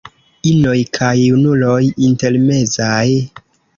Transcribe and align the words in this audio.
Inoj 0.51 0.77
kaj 0.97 1.11
junuloj 1.23 1.77
intermezaj. 2.07 3.07